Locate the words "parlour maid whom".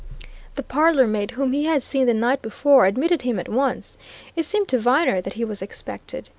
0.63-1.53